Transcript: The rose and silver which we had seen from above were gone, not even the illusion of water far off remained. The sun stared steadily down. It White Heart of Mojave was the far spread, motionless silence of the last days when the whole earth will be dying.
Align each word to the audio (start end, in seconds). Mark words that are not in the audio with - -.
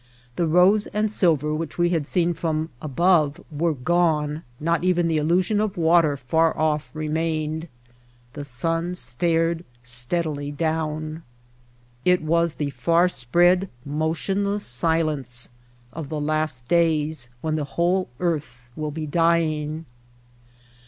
The 0.35 0.47
rose 0.47 0.87
and 0.87 1.11
silver 1.11 1.53
which 1.53 1.77
we 1.77 1.89
had 1.89 2.07
seen 2.07 2.33
from 2.33 2.71
above 2.81 3.39
were 3.51 3.75
gone, 3.75 4.41
not 4.59 4.83
even 4.83 5.07
the 5.07 5.17
illusion 5.17 5.61
of 5.61 5.77
water 5.77 6.17
far 6.17 6.57
off 6.57 6.89
remained. 6.95 7.67
The 8.33 8.43
sun 8.43 8.95
stared 8.95 9.63
steadily 9.83 10.49
down. 10.49 11.21
It 12.03 12.19
White 12.19 12.19
Heart 12.19 12.19
of 12.19 12.23
Mojave 12.23 12.29
was 12.31 12.53
the 12.55 12.69
far 12.71 13.07
spread, 13.09 13.69
motionless 13.85 14.65
silence 14.65 15.49
of 15.93 16.09
the 16.09 16.19
last 16.19 16.67
days 16.67 17.29
when 17.41 17.55
the 17.55 17.63
whole 17.77 18.09
earth 18.19 18.69
will 18.75 18.89
be 18.89 19.05
dying. 19.05 19.85